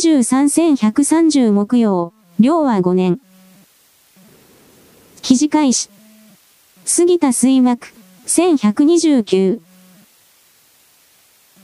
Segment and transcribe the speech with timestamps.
[0.00, 3.20] 13130木曜、量は5年。
[5.22, 5.90] 記事開始。
[6.84, 7.92] 杉田水膜、
[8.24, 9.58] 1129。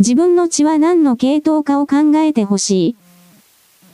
[0.00, 2.96] 自分の血は何の系統かを考えてほしい。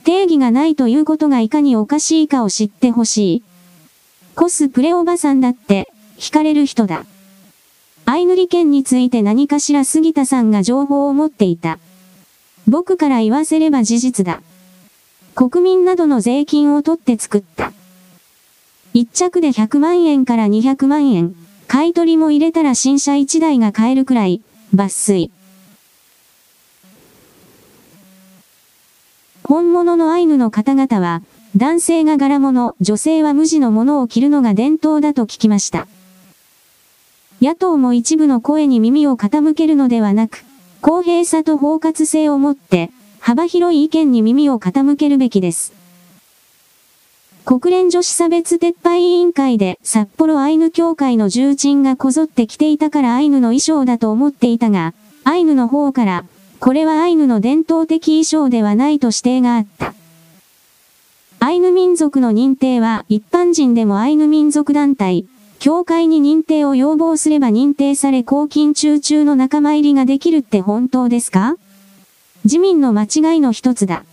[0.03, 3.43] 定義がないということがいかにおかしいかを知ってほしい。
[4.35, 5.89] コスプレおばさんだって、
[6.19, 7.05] 惹かれる人だ。
[8.05, 11.79] アイヌ利権について何かしら杉田さんが情報を持っていた。
[12.67, 14.41] 僕から言わせれば事実だ。
[15.33, 17.71] 国民などの税金を取って作った。
[18.93, 21.35] 1着で100万円から200万円、
[21.67, 24.41] 買い取りも入れたら新車1台が買えるくらい、
[24.75, 25.31] 抜粋。
[29.43, 31.21] 本物のアイヌの方々は、
[31.55, 35.87] 男性が柄物、女性は無地のものを着るのが伝統だと聞きました。
[37.41, 40.43] 野党も一部の声に耳を傾けるのではなく、
[40.81, 45.73] 公平さと包括性をもって、幅広い意見に耳を傾けるべきです。
[47.45, 56.25] 国連女子差別撤廃委員会で札幌アイヌ協会の重鎮がこぞって着ていたからアイヌの衣装だと思っていたが、アイヌの方から、
[56.59, 59.93] これはアイヌの伝統的衣装ではないと指定があった。
[61.39, 65.25] アイヌ民族の認定は一般人でもアイヌ民族団体、
[65.59, 71.57] 協会に認定を要望すれば認定され公金中中の仲間入りができるって本当ですか？
[72.45, 74.05] 自民の間違いの一つだ。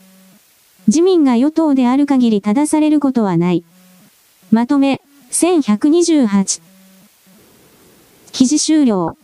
[0.88, 3.62] 自民が与党である限り正されることはない。
[4.50, 6.62] まとめ、1128。
[8.32, 9.16] 記事終了。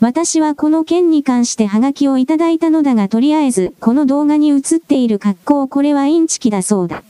[0.00, 7.02] 私はこの件に関してハガキをいただいたのだがとりあえず、この動画に映っている格好これはインチキだそうだ。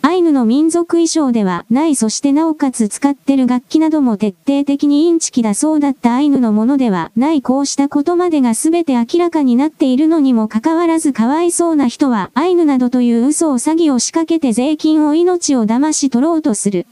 [0.00, 16.86] アイヌの民族衣装ではないそしてなおかつ使ってる楽器なども徹底的にインチキだそうだったアイヌのものではないこうしたことまでが全て明らかになっているのにもかかわらずかわいそうな人はアイヌなどという嘘を詐欺を仕掛けて税金を命を騙し取ろうとする。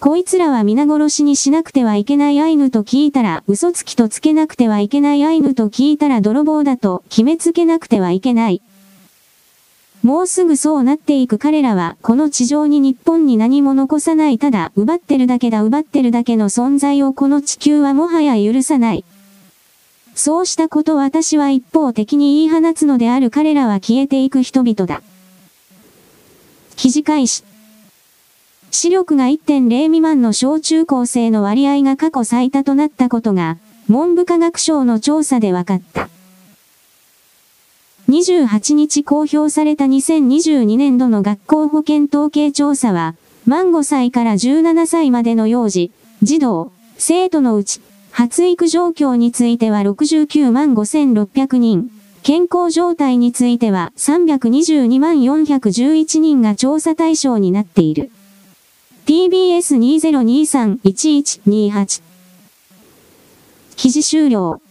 [0.00, 8.62] こいつらは皆殺しにしなくてはいけないアイヌと聞いたら嘘つきとつけなくてはいけないアイヌと聞いたら泥棒だと決めつけなくてはいけない。
[10.08, 19.04] もうすぐそうなっていく彼らは、この地上に日本に何も残さないただ、奪ってるだけだ奪ってるだけの存在をこの地球はもはや許さない。
[20.14, 25.02] そうしたこと私は一方的に言い放つのである彼らは消えていく人々だ。
[26.76, 27.44] 記事開始。
[28.70, 33.58] 視力が1.0未満の小中高生の割合が過去最多となったことが、
[33.90, 36.08] 文部科学省の調査で分かった。
[38.08, 45.92] 28日公表された2022年度の学校保健統計調査は、満5歳から17歳までの幼児、
[46.22, 51.90] 児童、生徒のうち、発育状況については69万5600人、
[52.22, 58.10] 健康状態については322万411人が調査対象になっている。
[59.06, 62.02] TBS2023-1128
[63.76, 64.62] 記事終了。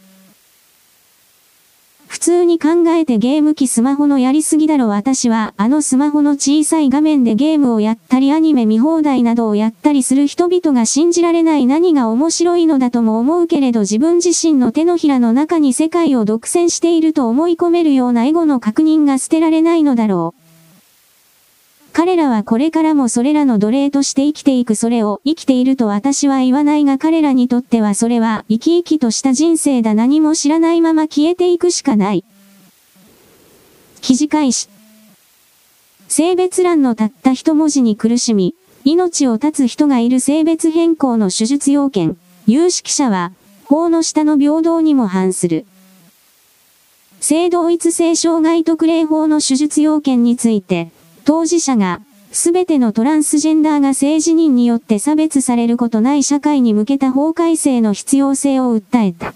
[2.07, 20.46] 普通に考えてゲーム機スマホのやりすぎだろ私はあのスマホの小さい画面でゲームをやったりアニメ見放題などをやったりする人々が信じられない何が面白いのだとも思うけれど自分自身の手のひらの中に世界を独占していると思い込めるようなエゴの確認が捨てられないのだろう。
[21.97, 32.23] 彼らはこれからもそれらの奴隷として生きていくそれを生きていると私は言わないが彼らにとってはそれは生き生きとした人生だ何も知らないまま消えていくしかない。
[34.01, 34.69] 記事開始。
[36.07, 38.53] 性別欄のたった一文字に苦しみ、
[38.85, 42.15] 命を絶つ人がいる性別変更の手術要件、
[42.45, 43.31] 有識者は、
[43.65, 45.65] 法の下の平等にも反する。
[47.21, 50.91] 性同一性障害特例法の手術要件について、
[51.27, 51.99] 当事者が、
[52.31, 59.33] すべてのトランスジェンダーが性自認によって差別されることない社会に向けた法改正の必要性を訴えた。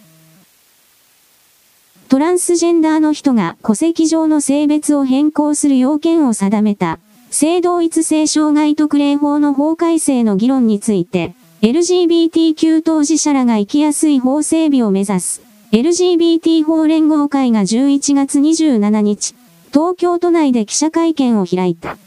[2.07, 6.97] トランスジェンダーの人が戸籍上の性別を変更する要件を定めた、
[7.29, 15.41] 性同一性障害特例法の法改正の議論について、LGBTQ 当事者らが生きやすい法整備を目指す、
[15.73, 19.35] LGBT 法連合会が11月27日、
[19.71, 21.97] 東京都内で記者会見を開いた。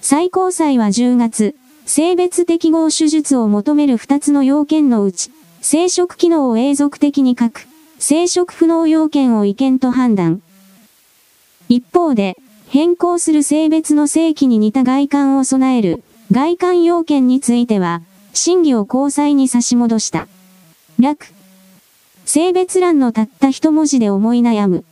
[0.00, 5.30] 最高裁は10月、性別適合手術を求める2つの要件のうち、
[5.60, 7.66] 生殖機能を永続的に書く、
[7.98, 10.42] 生殖不能要件を違憲と判断。
[11.68, 12.36] 一方で、
[12.68, 18.00] 変更する性別の性器に似た外観を備える外観要件については、
[18.32, 20.26] 審議を高裁に差し戻した。
[20.98, 21.26] 楽。
[22.24, 24.84] 性別欄のたった一文字で思い悩む。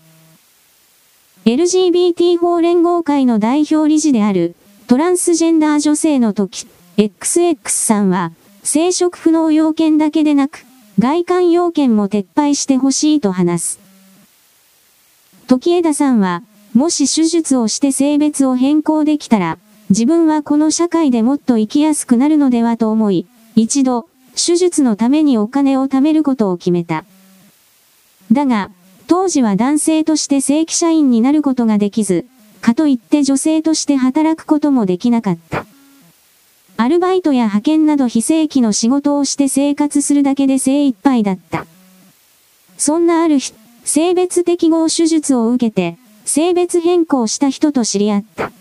[1.46, 4.54] LGBT 法連合会の代表理事である
[4.86, 6.66] トランスジェンダー女性の時、
[6.96, 8.32] XX さんは、
[8.62, 10.66] 生殖不能要件だけでなく、
[10.98, 13.80] 外観要件も撤廃してほしいと話す。
[15.46, 16.42] 時枝さんは、
[16.74, 19.58] もし手術をして性別を変更できたら、
[19.88, 23.26] 自分はこの社会でもっと生きやすくなるのではと思い、
[23.56, 27.04] 一度、手術のためにお金を貯めることを決めた。
[28.30, 28.70] だが、
[29.10, 32.26] 当時は男性として正規社員になることができず、
[32.60, 35.66] かといって女性として働くこともできなかった。
[36.76, 41.66] アルバイトや派遣など非正規の仕事をして生活するだけで精一杯だった。
[42.78, 43.52] そんなある日、
[43.82, 48.52] 性別適合手術を受けて、性別変更した人と知り合った。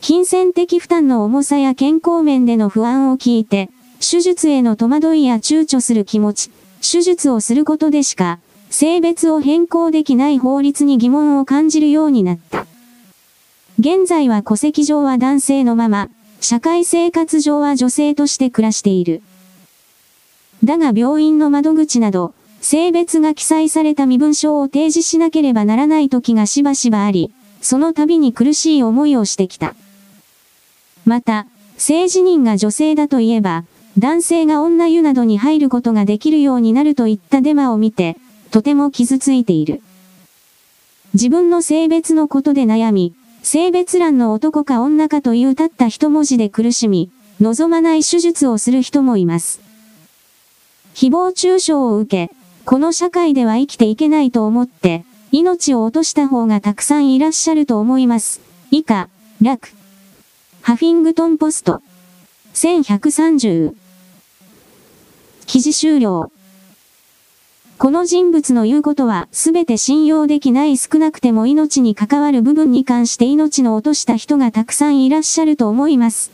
[0.00, 6.50] 金銭的負担の重さや健康面での不安を聞いて、手術への戸惑いや躊躇する気持ち、
[6.88, 8.38] 手術をすることでしか、
[8.72, 12.66] 性別を変更できない法律に疑問を感じるようになった。
[13.78, 16.08] 現在は戸籍上は男性のまま、
[16.40, 19.20] 社会生活上は女性として暮らしている。
[20.64, 22.32] だが病院の窓口など、
[22.62, 27.30] 性別が記載された身分証を提示しなければならない時がしばしばあり、
[27.60, 29.74] その度に苦しい思いをしてきた。
[31.04, 31.46] また、
[31.76, 33.64] 性自認が女性だといえば、
[33.98, 38.16] 男性が女湯などに入ることができるようになるといったデマを見て、
[38.52, 39.80] とても傷ついている。
[41.14, 47.10] 自分の性別のことで悩み、性別欄の男か女かというたった一文字で苦しみ、
[47.40, 49.60] 望まない手術をする人もいます。
[50.94, 52.34] 誹謗中傷を受け、
[52.66, 58.42] この社会では生きていけないと思って、命を落とした方がたくさんいらっしゃると思います。
[58.70, 59.08] 以下、
[59.40, 59.70] 楽。
[60.60, 61.80] ハフィングトンポスト。
[62.52, 63.74] 1130。
[65.46, 66.30] 記事終了。
[67.78, 76.30] この人物の言うことは全て信用できない少なくても命に関わる部分に関して命の落とした人がたくさんいらっしゃると思います。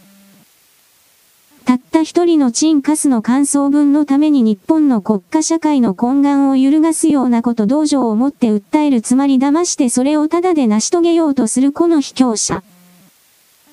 [1.69, 12.62] たった一人のチンカスの感想文のために日本の国家社会の根幹を揺るがすようなこと同情を持って訴えるつまり騙してそれをただで成し遂げようとするこの卑怯者。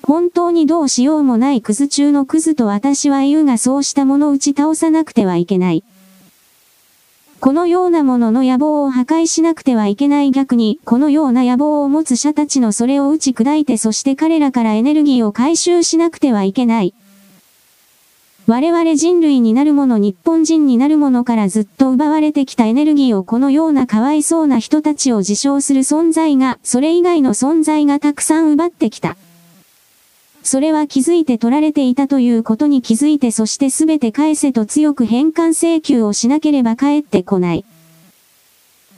[0.02, 5.82] 本当にどうしようもないクズ中のクズと私は言うがそうしたもの打ち倒さなくてはいけない。
[7.38, 16.94] このようなものの野望を破壊しなくてはいけない逆に、このような野望を持つ者たちのそれを打ち砕いてそして彼らからエネルギーを回収しなくてはいけない。
[18.46, 29.16] 我々人類になるもの日本人になるものからずっと奪われてきたエネルギーをこのようなかわいそうな人たちを自称する存在が、それ以外の存在がたくさん奪ってきた。
[30.46, 37.64] それは気づいて取られていたということに気づいてそしてすべて返せと強く返還請求をしなければ帰ってこない。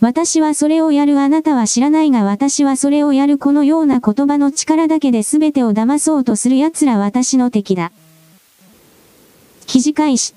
[0.00, 7.92] 私はそれをやるあなたは知らないが私はそれをやるこのような言葉の力だけで全てを騙そうとする奴ら私の敵だ。
[9.66, 10.34] 記事開始。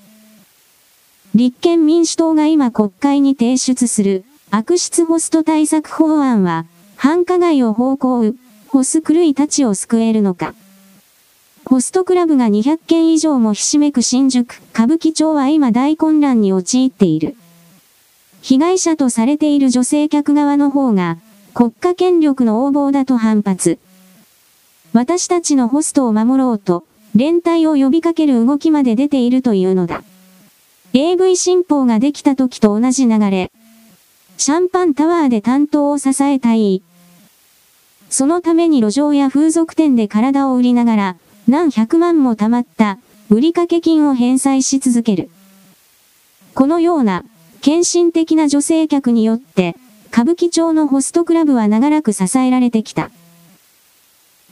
[1.34, 6.64] 立憲民主党が今国会に提出する悪質ホスト対策法案は
[6.96, 8.34] 繁華街を方向、
[8.68, 10.54] ホス狂いたちを救えるのか。
[11.72, 17.34] ホストクラブが200件以上もひしめく新宿、歌舞伎町は今大混乱に陥っている。
[18.42, 21.16] 被害者とされている女性客側の方が、
[21.54, 23.78] 国家権力の横暴だと反発。
[24.92, 30.04] 私たちのホストを守ろうと、連帯を呼びかける動きまで出ているというのだ。
[30.92, 33.50] AV 新法ができた時と同じ流れ。
[34.36, 36.82] シャンパンタワーで担当を支えたい。
[38.10, 41.16] そのために路上や風俗店で体を売りながら、
[41.48, 45.30] 何百万も貯まった売掛金を返済し続ける。
[46.54, 47.24] このような
[47.60, 49.76] 献身的な女性客によって
[50.12, 53.10] 歌舞伎町のホストクラブは長らく支えられてきた。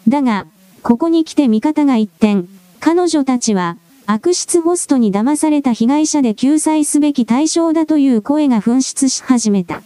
[0.08, 0.46] だが、
[0.82, 2.46] ここに来て味方が一転、
[2.80, 9.82] 彼女たちは悪質ホストに騙された被害者で救済すべき対象だという声が噴出し始めた。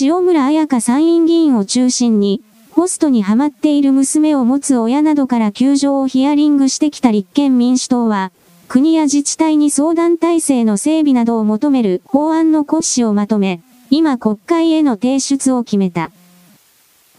[0.00, 2.42] 塩村彩香参院議員を中心に、
[2.78, 8.30] ホストにハマっている娘を持つ親などから窮状をヒアリングしてきた立憲民主党は、
[8.68, 16.12] 国や自治体に相談体制の整備などを求める法案の骨子をまとめ、今国会への提出を決めた。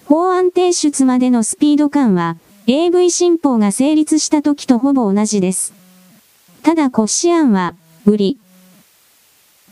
[0.06, 5.74] 法案提出までのスピード感は、AV 新法が成立した時とほぼ同じです。
[6.64, 7.76] ただ骨子案は、
[8.06, 8.38] 売り。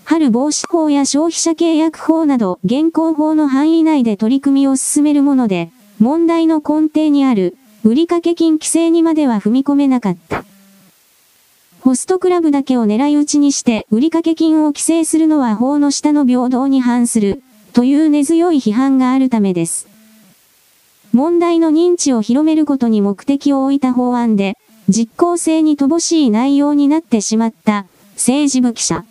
[0.03, 10.43] 春防止法や消費者契約法など現行法の範囲内で取り組みを進めるもので、問題の根底にある売掛金規制にまでは踏み込めなかった。
[11.81, 17.41] ホストクラブだけを狙い撃ちにして売掛金を規制するのは法の下の平等に反する
[17.73, 19.87] という根強い批判があるためです。
[21.13, 24.57] 問題の認知を広めることに目的を置いた法案で、
[24.89, 27.85] 実効性に乏しい内容になってしまった
[28.15, 29.03] 政治部記者。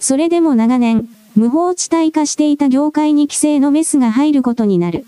[0.00, 5.06] それでも長年、無法地帯化していた業界に規制のメスが入ることになる。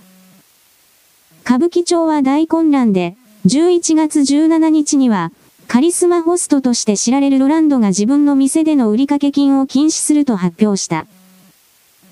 [1.47, 5.31] 歌舞伎町は大混乱で、11月17日には、
[5.69, 11.07] カリスマホストとして知られるロランドが自分の店での売掛金を禁止すると発表した。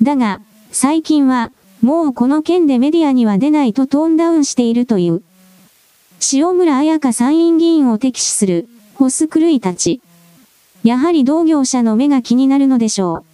[0.00, 1.50] だが、最近は、
[1.82, 5.24] もうこの件でメディアには出ないとトーンダウンしているという。
[6.32, 10.00] 塩村彩香参院議員を敵視する、ホス狂いたち。
[10.84, 13.24] やはり同業者の目が気になるのでしょう。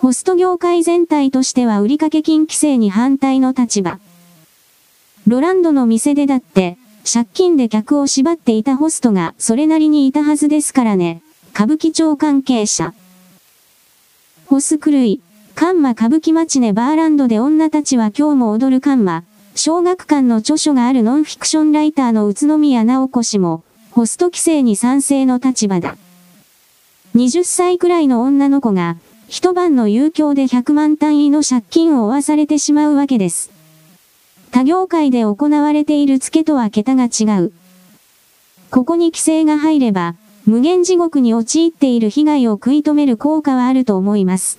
[0.00, 4.00] ホスト業界全体としては売掛金規制に反対の立場。
[5.28, 6.78] ロランドの店でだって、
[7.10, 11.22] 借金で客を縛っていたホストがそれなりにいたはずですからね。
[11.54, 12.94] 歌舞伎町関係者。
[14.46, 15.20] ホス狂い、
[15.54, 19.24] カンマ歌舞伎町ねバーランドで女たちは今日も踊るカンマ。
[19.54, 25.96] 小学館の著書があるノンフィクションライターの宇都宮直子氏も、ホスト規制に賛成の立場だ。
[27.16, 33.57] 20歳くらいの女の子が、一晩の遊興で100万単位の借金を負わされてしまうわけです。
[34.50, 37.52] 他業界で行われている付けとは桁が違う。
[38.70, 40.14] ここに規制が入れば、
[40.46, 44.58] 無限地獄に陥っている被害を食い止める効果はあると思います。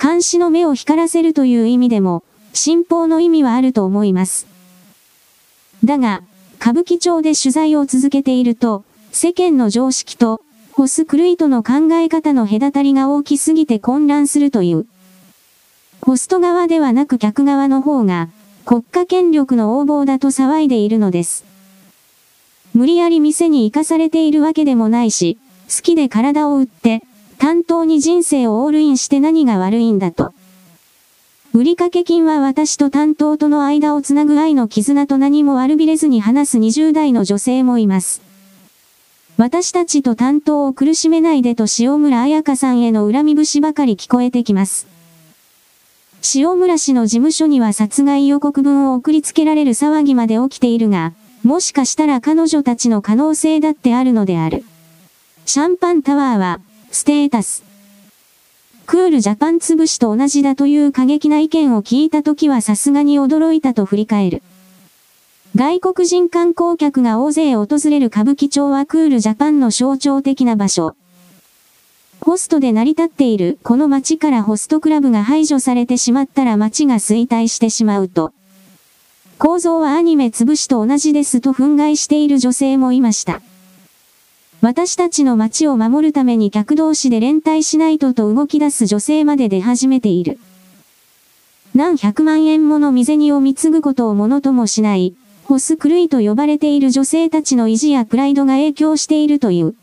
[0.00, 2.22] 監視の目を光らせるという意味でも、
[2.52, 4.46] 信奉の意味はあると思います。
[5.84, 6.22] だが、
[6.60, 10.40] 歌舞伎町で取材を続けていると、世間の常識と
[10.72, 14.86] ホスクルイとの考え方の隔たりが大きすぎて混乱するという。
[16.00, 18.28] ホスト側ではなく客側の方が、
[18.70, 21.44] 国家権力の横暴だと騒いでいるのです。
[22.72, 27.02] 無理やり店に行かされているわけでもないし、好きで体を売って、
[27.36, 30.32] 担当に人生をオールインして何が悪いんだと。
[31.52, 38.22] 売掛金は私と担当との間をつなぐ愛の絆と何も悪びれずに話す20代の女性もいます。
[39.36, 44.99] 私たちと担当を苦しめないでと塩村彩香さんへの恨み節ばかり聞こえてきます。
[46.34, 51.12] 塩村氏の事務所には殺害予告文を送りつけられる騒ぎまで起きているが、
[51.42, 54.64] もしかしたら彼女たちの可能性だってあるのである。
[55.46, 56.60] シャンパンタワーは、
[56.90, 57.64] ステータス。
[58.84, 64.42] クールジャパン潰しと同じだという過激な意見を聞いた時はさすがに驚いたと振り返る。
[65.56, 70.94] 外国人観光客が大勢訪れる歌舞伎町はクールジャパンの象徴的な場所。
[72.20, 78.32] ホストで成り立っているこの街からホストクラブが排除されてしまったら街が衰退してしまうと。
[79.38, 83.40] 構造はアニメ潰しと同じですと憤慨している女性もいました。
[84.60, 90.38] 私たちの街を守るために客同士で連帯しないとと動き出す女性まで出始めている。
[91.74, 99.74] 何百万円もの未銭を貢ぐことをものともしない、ホス狂いと呼ばれている女性たちの意地やプライドが影響しているという。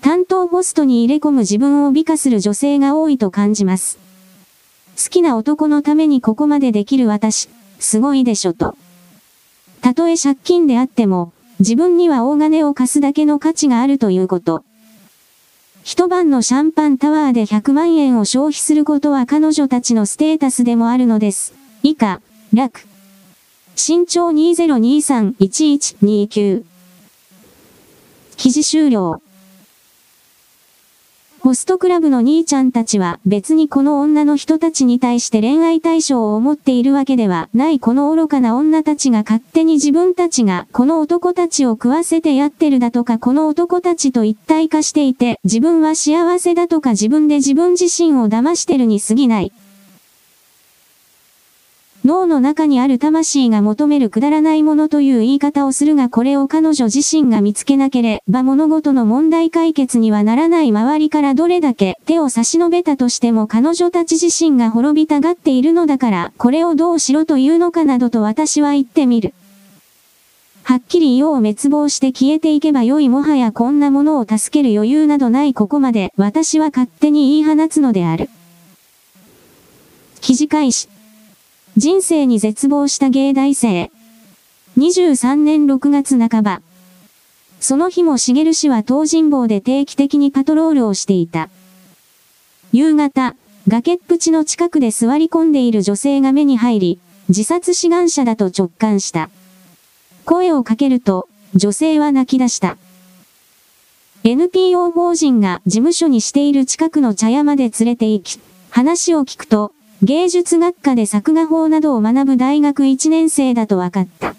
[0.00, 3.98] 担当ホストに入れ込む自分を美化する女性が多いと感じます。
[4.96, 8.76] 好きな男のためにここまでできる私、すごいでしょと。
[9.80, 14.64] たとえ借金であっても、自分には大金を貸すだけの価値があるということ。
[15.84, 21.54] 一晩のシャンパンタワーで100万円を消費することは彼女たちのステータスでもあるのです。
[21.82, 22.20] 以下、
[22.52, 22.86] 楽。
[23.76, 26.64] 身長2023-1129。
[28.36, 29.22] 記事終了。
[31.40, 49.52] ホストクラブの兄ちゃんたちは別にこの女の人たちに対して恋愛対象を思っているわけではないこの愚かな女たちが勝手に自分たちがこの男たちを食わせてやってるだとかこの男たちと一体化していて自分は幸せだとか自分で自分自身を騙してるに過ぎない。
[52.04, 69.34] 脳の中にある魂が求めるくだらないものという言い方をするがこれを彼女自身が見つけなければ物事の問題解決にはならない周りからどれだけ手を差し伸べたとしても彼女たち自身が滅びたがっているのだからこれをどうしろというのかなどと私は言ってみる。
[70.62, 78.28] はっきり世を滅亡して消えていけばよいもはやこんなものを助ける余裕などないここまで私は勝手に言い放つのである。
[80.20, 80.97] 記事開始。
[81.78, 83.92] 人生に絶望した芸大生。
[84.78, 86.60] 23年6月半ば。
[87.60, 91.50] その日も茂氏は東尋坊で定期的にパトロールをしていた。
[92.72, 93.36] 夕方、
[93.68, 99.30] 崖っぷちの近くで座り込んでいる女性が目に入り、自殺志願者だと直感した。
[100.24, 102.76] 声をかけると、女性は泣き出した。
[104.24, 114.36] NPO 法人が事務所にしている近くの茶屋まで連れて行き、話を聞くと、芸術学科で作画法などを学ぶ大学1年生だと分かった。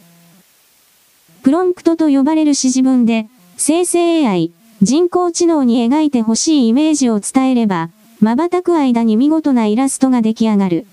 [1.43, 4.51] プロンプトと呼ばれる指示文で、生成 AI、
[4.81, 7.89] 人工知能に描いてほしいイメージを伝えれば、
[8.21, 10.85] 瞬く間に見事なイラストが出来上がる。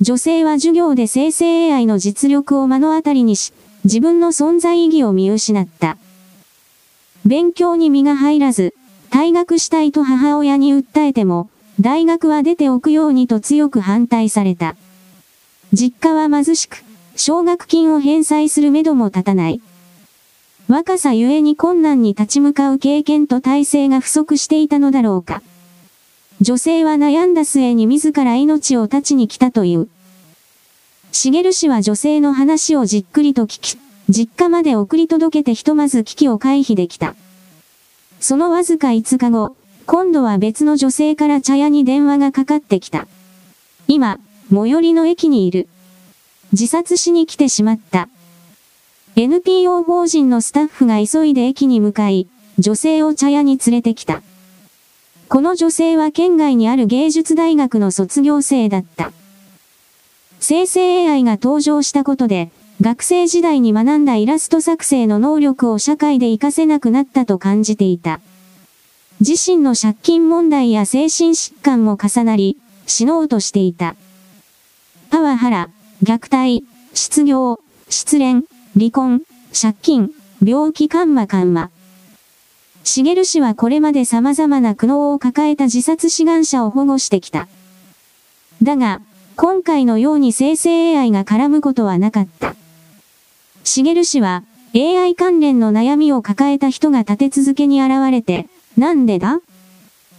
[0.00, 3.52] 女性は授業で生成 AI の実力を目の当たりにし、
[3.84, 5.96] 自分の存在意義を見失った。
[7.24, 8.74] 勉強に身が入らず、
[9.10, 11.48] 退学したいと母親に訴えても、
[11.80, 14.76] 大学は出ておくようにと強く反対された。
[15.72, 16.84] 実家は貧しく、
[17.16, 19.60] 奨学金を返済するめども立たない。
[20.68, 25.42] 若さゆえに困難に立ち向かう経験と体制が不足していたのだろうか。
[26.40, 29.88] 女性は悩んだ末に自ら命を絶ちに来たという。
[31.12, 33.78] 茂氏は女性の話をじっくりと聞き、
[34.08, 37.14] 実家まで送り届けてひとまず危機を回避できた。
[38.20, 43.06] そのわずか5日後、今度は別の女性から茶屋に電話がかかってきた。
[43.86, 44.18] 今、
[44.50, 45.68] 最寄りの駅にいる。
[46.52, 48.08] 自殺しに来てしまった。
[49.16, 54.22] NPO 法人のスタッフが急いで駅に向かい、女性を茶屋に連れてきた。
[55.28, 59.12] この女性は県外にある芸術大学の卒業生だった。
[60.40, 68.20] 生成 AI が登場したことで、学生時代に学んだイラスト作成の能力を社会で活かせなくなったと感じていた。
[69.26, 73.96] 自身の借金問題や精神疾患も重なり、死のうとしていた。
[75.08, 75.70] パワハラ、
[76.02, 77.58] 虐待、失業、
[77.88, 78.44] 失恋、
[78.76, 79.22] 離婚、
[79.58, 80.10] 借金、
[80.44, 81.70] 病気緩和緩和。
[82.82, 87.48] 茂氏はこれまで様々な苦悩を抱えた自殺志願者を保護してきた。
[88.62, 89.00] だが、
[89.36, 92.54] 今回のように生成 AI が絡むことはなかった。
[93.64, 99.40] 茂氏は、AI 関連の悩みを抱えた人が立て続けに現れて、なんでだ？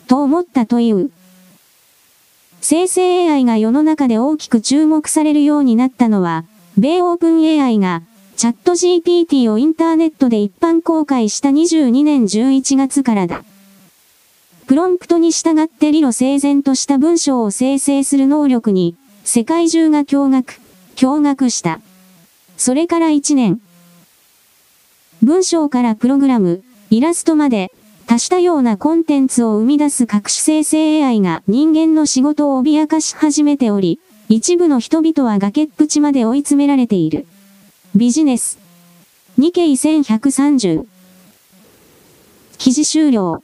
[0.07, 1.11] と思ったという。
[2.61, 6.45] 生成 AI が世の中で大きく注目されるようになったのは、
[6.77, 8.01] 米オープン AI が
[8.37, 13.43] チャット GPT をインターネットで一般公開した22年11月からだ。
[14.67, 20.59] プロンプトに従って理路整然とした文章を生成する能力に、世界中が驚愕、
[20.95, 21.81] 驚愕した。
[22.57, 23.61] それから1年。
[25.21, 27.71] 文章からプログラム、イラストまで、
[28.07, 37.25] 多したようなコンテンツを生み出す各種生成 AI が人間の仕事を脅かし始めており、一部の人々は崖っぷちまで追い詰められている。
[37.95, 38.59] ビジネス。
[39.39, 40.85] 2京1130。
[42.57, 43.41] 記事終了。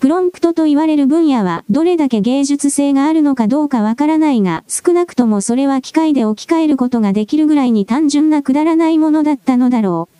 [0.00, 10.17] プロンプトと言われる分野はどれだけ芸術性があるのかどうかわからないが、少なくともそれは機械で置き換えることができるぐらいに単純なくだらないものだったのだろう。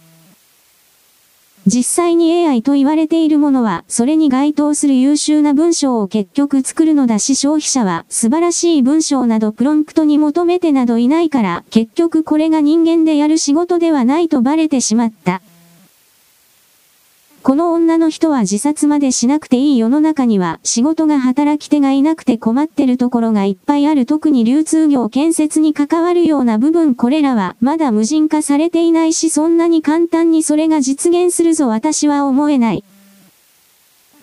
[1.68, 15.42] 実際に AI と言われているものは、それに該当する優秀な文章を結局作るのだし消費者は素晴らしい文章などプロンプトに求めてなどいないから、結局これが人間でやる仕事ではないとバレてしまった。
[17.42, 32.84] この女の人は自殺までしなくていい世の中には仕事が働き手がいなくて困ってるところがいっぱいある特に流通業建設に関わるような部分これらはまだ無人化されていないしそんなに簡単にそれが実現するぞ私は思えない。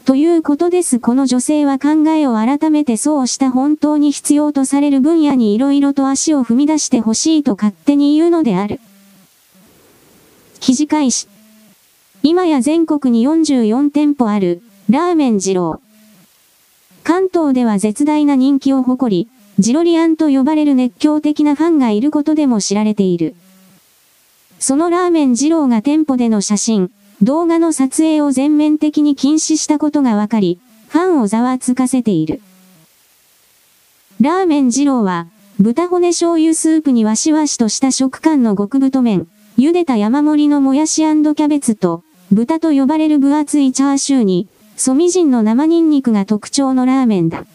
[0.04, 1.00] ということです。
[1.00, 8.80] この女性は考えを改めてそうした本当に必要とされる分野に色々と足を踏み出してほしいと勝手に言うのである。
[10.60, 11.35] 記事開始。
[12.28, 15.80] 今や全国に44店舗ある、ラーメン二郎。
[17.04, 23.36] 関東では絶大な人気を誇り、ジロリアンと呼ばれる熱狂的なファンがいることでも知られている。
[24.58, 26.90] そのラーメン二郎が店舗での写真、
[27.22, 32.42] 動画の撮影を全面的に禁止したことが分かり、ファンをざわつかせている。
[34.20, 35.28] ラーメン二郎は、
[35.60, 39.28] 豚骨醤油スープにわしわしとした食感の極太麺、
[39.60, 47.46] 茹でた山盛りのもやしキャベツと、豚と呼ばれる分厚いチャーシューに、ソミジンの生ニンニクが特徴のラーメンだ。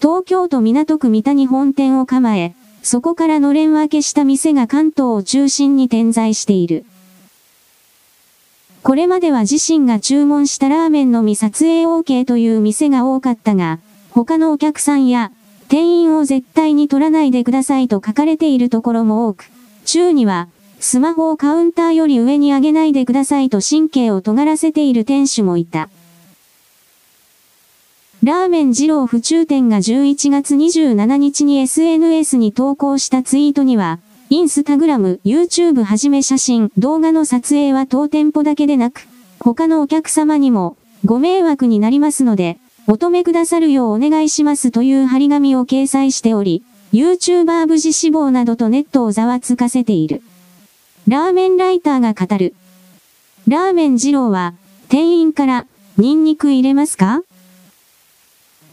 [0.00, 6.84] 東京都港区三田に本店を構え、そこからのれん分けした店が関東を中心に点在している。
[8.82, 13.78] これまでは自身が注文したラーメンのみ撮影 OK という店が多かったが、
[14.10, 15.30] 他のお客さんや、
[15.68, 19.50] 店員を絶対に取らないでくださいと書かれているところも多く、
[19.84, 20.48] 中には、
[20.82, 25.88] スマホをカウンターより上に上げないでくださいと神経を尖らせている店主もいた。
[28.24, 39.06] ラーメン二郎府中店が11月27日に SNS に投稿したツイートには、インスタグラム、YouTube はじめ写真、動画の撮影は当店舗だけでなく、
[39.38, 50.22] 他のお客様にもご迷惑になりますので、お止めくださるようお願いしますという張り紙を掲載しており、YouTuber 無事死亡などとネットをざわつかせている。
[51.08, 52.54] ラーメンライターが語る。
[53.48, 54.54] ラーメン二郎は、
[54.88, 55.66] 店員から、
[55.98, 57.22] ニンニク入れますか？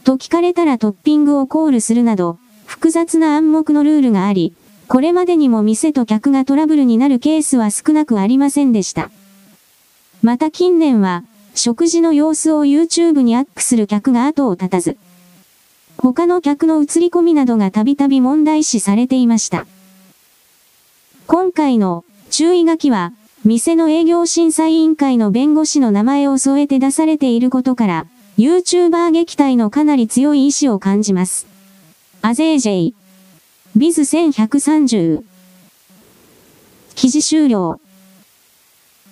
[0.04, 4.54] と聞かれたらトッピングをコールするなど、複雑な暗黙のルールがあり、
[4.86, 9.10] これまでにも店と客がトラブルになるケースは少なくありませんでした。
[10.22, 11.24] また近年は、
[11.56, 14.96] 食事の様子を YouTube にアップする客が後を絶たず、
[15.98, 19.66] 他の客の映り込みなどがたびたび問題視されていました。
[21.26, 23.12] 今回の注意書きは、
[23.44, 28.06] 店の営業審査委員会の弁護士の名前を添えて出されていることから、
[28.38, 31.46] YouTuber 撃退のかなり強い意志を感じます。
[32.22, 32.94] アゼージェイ。
[33.76, 35.22] ビズ1130。
[36.94, 37.80] 記事終了。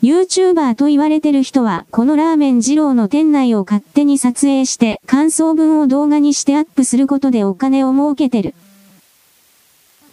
[0.03, 8.55] YouTuber と言われてる人は、このラーメン二郎の店内を勝手に撮影して、感想文を動画にしてアップすることでお金を儲けてる。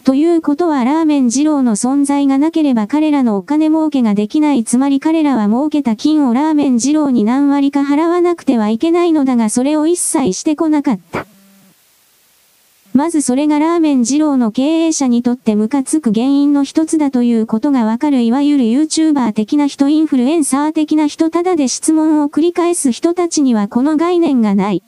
[0.06, 4.62] ということはラーメン二郎の存在がなければ彼らのお金儲けができない。
[4.62, 11.26] つまり彼らは儲けた金をラーメン二郎に何割か払わなくてはいけないのだがそれを一切してこなかった。
[12.94, 24.84] まずそれがラーメン二郎の経営者にとってムカつく原因の一つだということがわかるいわゆる YouTuber 的な人インフルエンサー的な人ただで質問を繰り返す人たちにはこの概念がない。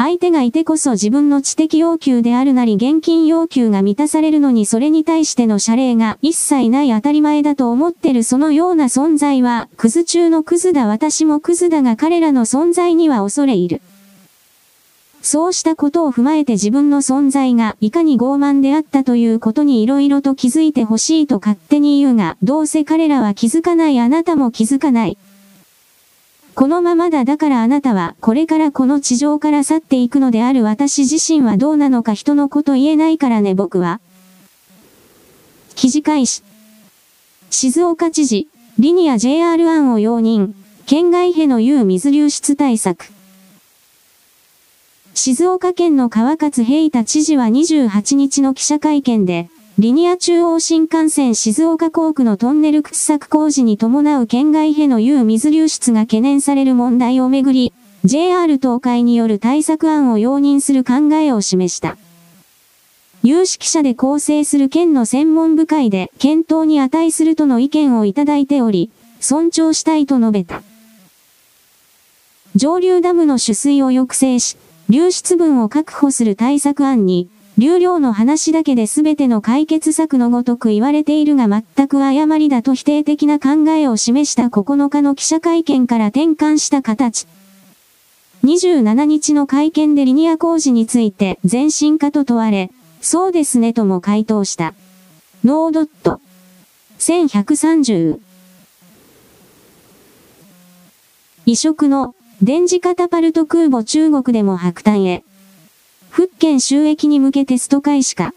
[0.00, 13.82] 相手がいてこそ自分の知的要求であるなり現金要求が満たされるのにそれに対しての謝礼が一切ない当たり前だと思ってるそのような存在は、クズ中のクズだ私もクズだが彼らの存在には恐れいる。
[15.20, 25.18] そうしたことを踏まえて自分の存在がいかに傲慢であったということに色々と気づいてほしいと勝手に言うが、どうせ彼らは気づかないあなたも気づかない。
[26.58, 34.00] このままだだからあなたはこれからこの地上から去っていくのである私自身はどうなのか人のこと言えないからね僕は。
[35.76, 36.42] 記事開始。
[37.48, 40.52] 静岡知事、リニア JR 案を容認、
[40.84, 43.12] 県外への有水流出対策。
[45.14, 57.72] 静岡県の川勝平太知事は28日の記者会見で、リニア中央新幹線静岡工区のトンネル掘削工事に伴う県外への有水流出が懸念される問題をめぐり、
[58.04, 61.96] JR 東海による対策案を容認する考えを示した。
[63.22, 70.64] 有識者で構成する県の専門部会で検討に値するとの意見をいただいており、尊重したいと述べた。
[72.56, 74.56] 上流ダムの取水を抑制し、
[74.88, 87.26] 流出分を確保する対策案に、流量の話だけで全ての解決策のごとく言われているが全く誤りだと否定的な考えを示した9日の記者会見から転換した形。
[88.44, 94.74] 27日の会見でリニア工事について前進化と問われ、そうですねとも回答した。
[95.42, 96.20] ノードット。
[97.00, 98.20] 1130。
[101.44, 105.24] 異色の電磁カタパルト空母中国でも白炭へ。
[106.10, 108.34] 福建収益に向けテスト開始か。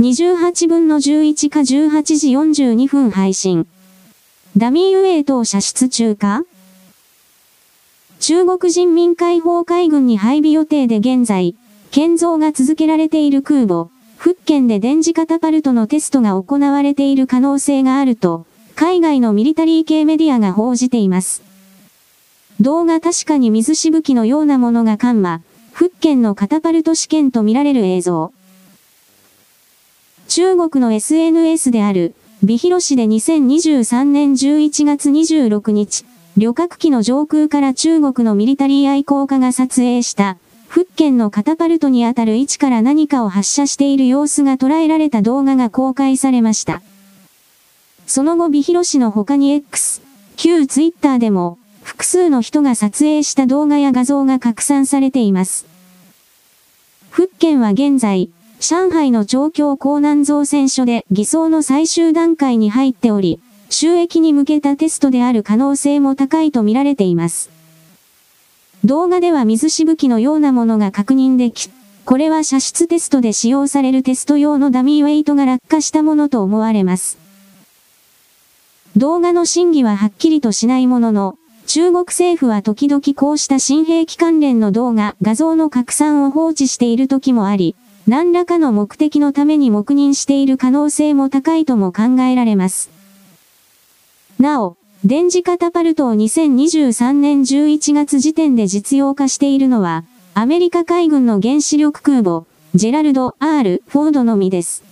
[0.00, 3.66] 28分の11か18時42分配信。
[4.56, 6.44] ダミーウェイトを射出中か
[8.20, 11.54] 中国人民解放海軍に配備予定で現在、
[11.90, 21.42] 建造が続けられている空母、福建で電磁カタパルトのテストが行われている可能性があると、海外のミリタリー系メディアが報じています。
[22.60, 25.42] 動画確かに水しぶきのようなものがカンマ、
[25.76, 28.32] 福建のカタパルト試験と見られる映像。
[30.26, 36.06] 中国の SNS である、美広市で2023年11月26日、
[36.38, 46.80] 旅客機の上空から中国のミリタリー愛好家が撮影した、福建のカタパルトにあたる位置から何かを発射している様子が捉えられた動画が公開されました。
[48.06, 50.00] その後美広市の他に X、
[50.36, 55.66] 旧 Twitter でも、複数の人が撮影した動画や画像が拡散されています。
[57.10, 63.38] 福建は現在、上海の長京江南造船所で偽装の最終段階に入っており、
[63.70, 67.50] 収益に向けたテストである可能性も高いと見られています。
[68.84, 71.70] 動画では水しぶきのようなものが確認でき、
[72.04, 77.16] これは射出テストで使用されるテスト用のダミーウェイトが落下したものと思われます。
[78.96, 87.74] 動画の真偽ははっきりとしないものの、中国政府は時々こうした新兵器関連の動画、画像の拡散を放置している時もあり、
[88.06, 92.88] 何らかの目的のために黙認している可能性も高いとも考えられます。
[94.38, 102.44] なお、電磁カタパルトを2023年11月時点で実用化しているのは、アメリカ海軍の原子力空母、
[102.76, 104.84] ジェラルド・ R・ フォードのみです。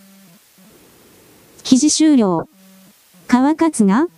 [1.63, 2.49] 記事終了。
[3.29, 4.09] 川勝が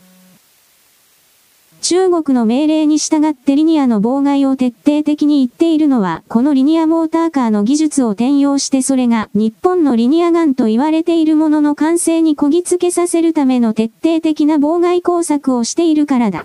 [1.88, 16.44] 中国の命令に従ってリニアの妨害を徹底的に言っているのは、このリニアモーターカーの技術を転用してそれが日本のリニアガンと言われているものの完成にこぎつけさせるための徹底的な妨害工作をしているからだ。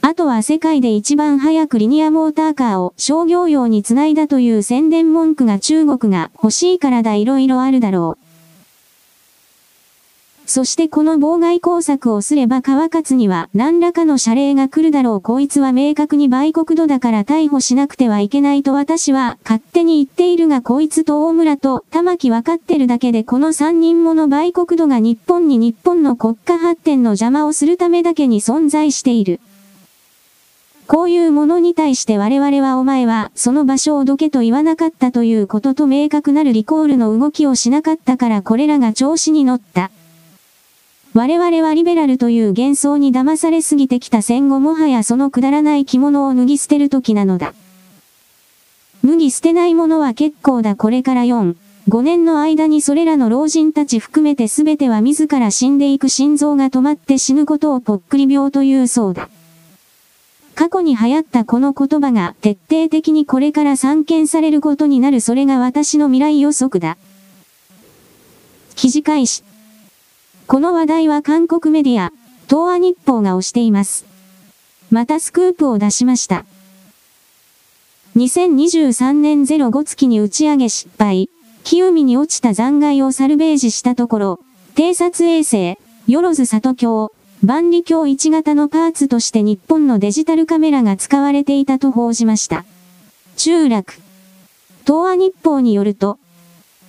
[0.00, 8.27] あとは世界で一番早くリニアモーターカーを商業用につないだという宣伝文句が中国が欲しいからだ色々あるだろう。
[10.48, 14.90] そしてこの妨害工作をすれば川勝には何らかの謝礼が来る。
[14.90, 20.48] だろうこいつは明確に売国度だから逮捕しなくてはいけないと私は勝手に言っている。
[20.48, 22.86] がこいつと大村と玉木分かってる。
[22.86, 27.76] だけでこの3人もの売国度が日本に日本の国家発展の邪魔をする。
[27.76, 29.40] ためだけに存在している。
[30.86, 36.54] こういうものに対して我々はお前はその場所をどけと言わなかったということと明確なる。
[36.54, 39.90] リコールの動きをしなかったからこれらが調子に乗った。
[41.14, 47.54] 我々はリベラルという幻想に騙されすぎてきた戦後もはやそのくだらない着物を脱ぎ捨てる時なのだ。
[49.04, 51.56] 脱ぎ捨てないものは結構だこれから4、
[51.88, 59.30] 5年の間にそれらの老人たち含めて全ては自ら死んでいく心臓が止まって死ぬことをぽっくり病というそうだ。
[60.54, 66.98] 過去に流行ったこの言葉が徹底的にこれから散見されることになるそれが私の未来予測だ。
[68.74, 69.47] 記事開始。
[70.48, 72.10] この話題は韓国メディア、
[72.48, 74.06] 東亜日報が推しています。
[74.90, 76.46] またスクープを出しました。
[78.16, 81.28] 2023年05月に打ち上げ失敗、
[81.64, 84.40] 木海に落ちた残骸をサルベージしたところ、
[84.74, 87.12] 偵察衛星、よろず里京、
[87.44, 92.64] 万里鏡1型のパーツとして日本のデジタルカメラが使われていたと報じました。
[93.36, 93.92] 中落。
[94.86, 96.18] 東亜日報によると、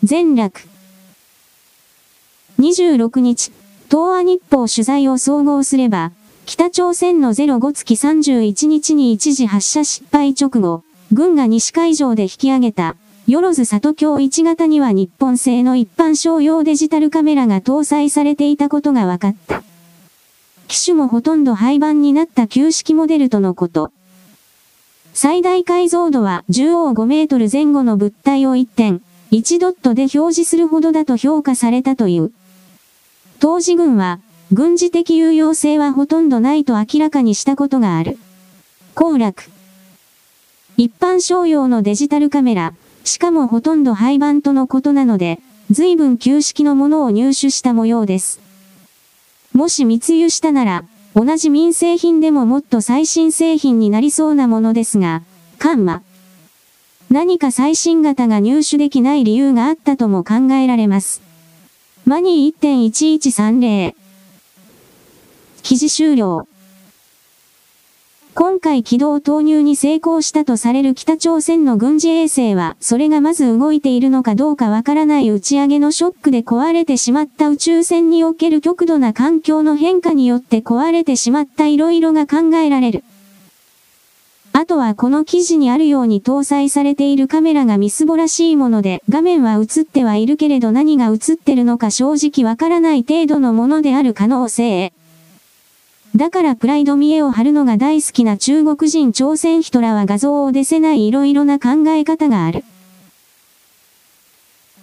[0.02, 0.62] 全落。
[2.60, 3.54] 26日、
[3.90, 6.12] 東亜日報取材を総合すれば、
[6.46, 19.64] 北朝鮮の05月31日に一時発射失敗直後、軍が西海上で引き上げた、よろず里京1型には日本製の一般商用デジタルカメラが搭載されていたことが分かった。
[20.68, 23.94] 機種もほとんど廃盤になった旧式モデルとのこと。
[25.14, 32.34] 最大解像度は10 5メートル前後の物体を1点、1ドットで表示するほどだと評価されたという。
[33.40, 34.20] 当時軍は、
[34.52, 38.18] 軍事的有用性はほとんどないと明らかにしたことがある。
[38.96, 39.50] 行楽。
[40.76, 42.74] 一般商用のデジタルカメラ、
[43.06, 45.40] しかもほとんど廃盤とのことなので、
[45.72, 48.42] 随分旧式のものを入手した模様です。
[49.54, 50.84] もし密輸したなら、
[51.16, 55.22] 同じ民生品でももっと最新製品になりそうなものですが、
[55.60, 56.02] カンマ。
[57.10, 61.29] 何か最新型が入手できない理由があったとも考えられます。
[62.10, 63.94] マニー1.1130。
[65.62, 66.48] 記事終了。
[68.34, 83.04] 今回軌道投入に成功したとされる北朝鮮の軍事衛星は、それがまず動いているのかどうかわからない打ち上げのショックで壊れてしまった宇宙船における極度な環境の変化によって壊れてしまった色々が考えられる。
[84.60, 94.92] あとはこの記事にあるように搭載されているカメラがみすぼらしいもので、画面は映ってはいるけれど何が映ってるのか正直わからない程度のものである可能性。
[96.14, 102.66] だからプライド見栄を張るのが大好きな中国人朝鮮人らは画像を出せない色々な考え方がある。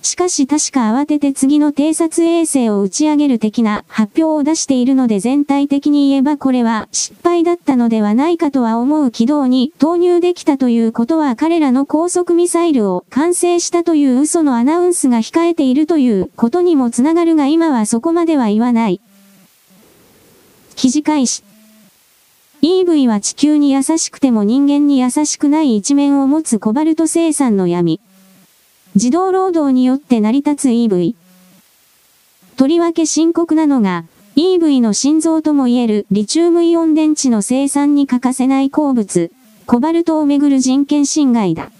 [0.02, 19.00] しかし確か慌てて次の偵察衛星を打ち上げる的な発表を出しているので全体的に言えばこれは失敗だったのではないかとは思う軌道に投入できたということは彼らの高速ミサイルを完成したという嘘のアナウンスが控えているということにもつながるが今はそこまでは言わない。
[20.76, 21.42] 記事開始。
[22.62, 28.00] EV は地球に優しくても人間に優しくない一面を持つコバルト生産の闇。
[28.96, 31.14] 自動労働によって成り立つ EV。
[32.56, 34.06] とりわけ深刻なのが、
[34.36, 39.30] EV の心臓ともいえるリチウムイオン電池の生産に欠かせない鉱物、
[39.66, 41.70] コバルトをめぐる人権侵害だ。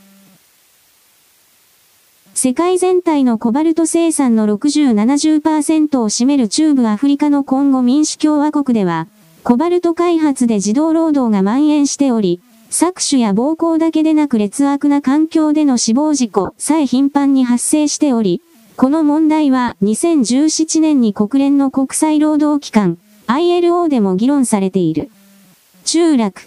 [2.35, 9.07] 世界全体のコバルト生産の60-70%を占める中部アフリカのコンゴ民主共和国では、
[9.43, 18.43] コバルト開発で自動労働が蔓延しており、搾取や暴行だけでなく劣悪な環境での死亡事故さえ頻繁に発生しており、
[18.77, 25.11] この問題は2017年に国連の国際労働機関 ILO でも議論されている。
[25.85, 26.43] 中落。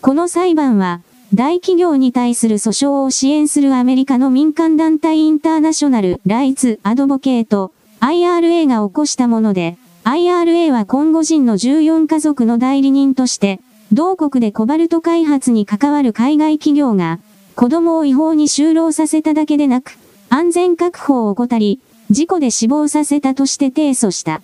[0.00, 1.00] この裁判は、
[1.32, 17.20] 大企業に対する訴訟を支援するアメリカの民間団体インターナショナル・ライツ・アドボケート IRA が起こしたもので、IRA は今後人の14家族の代理人として、同国でコバルト開発に関わる海外企業が、
[17.56, 19.96] 子供を違法に就労させただけでなく、
[20.28, 24.42] 安全確保を怠り、事故で死亡させたとして提訴した。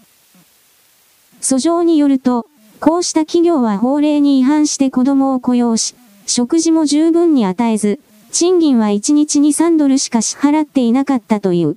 [1.42, 2.46] 訴状によると、
[2.80, 5.94] こうした企業は法令に違反して子供を雇用し、
[6.24, 8.00] 食事も十分に与えず、
[8.32, 11.76] 賃金は1日に3ドルしか支払っていなかったという。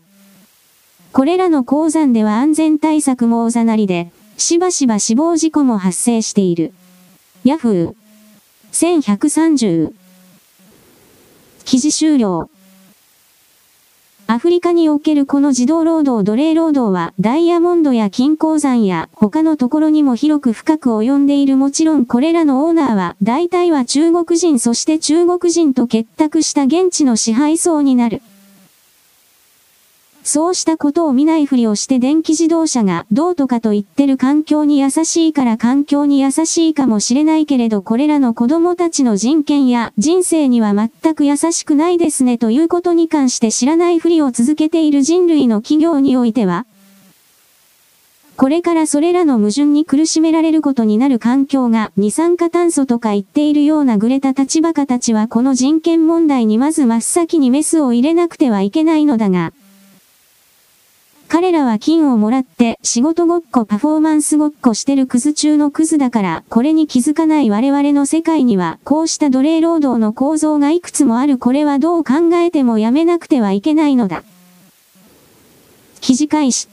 [1.13, 6.73] これらの鉱山では安全対策もおざなりで、しばしば死亡事故も発生している。
[7.43, 7.95] ヤフー。
[8.71, 9.93] 1130。
[11.65, 12.49] 記事終了。
[14.25, 28.23] アフリカにおけるこの自動労働奴隷労働はダイヤモンドや金鉱山や他のところにも広く深く及んでいるもちろんこれらのオーナーは大体は中国人そして中国人と結託した現地の支配層になる。
[30.23, 46.65] そうしたことを見ないふりをして電気自動車がどうとかと言ってる環境に優しいから環境に優しいかもしれないけれどこれらの子供たちの人権や人生には全く優しくないですねということに関して知らないふりを続けている人類の企業においては、
[48.35, 59.53] これからそれらの矛盾に苦しめられることになる環境が二酸化炭素とか言っているようなグレタ立場家たちはこの人権問題にまず真っ先にメスを入れなくてはいけないのだが、
[61.33, 74.23] 彼らは金をもらって仕事ごっこパフォーマンスごっこしてるクズ中のクズだからこれに気づかない我々の世界にはこうした奴隷労働の構造がいくつもあるこれはどう考えてもやめなくてはいけないのだ。
[76.01, 76.67] 記事開始。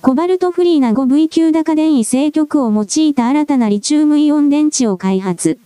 [0.00, 5.58] コバルトフリーな 5V 級高電位正極を用いた新たなリチウムイオン電池を開発。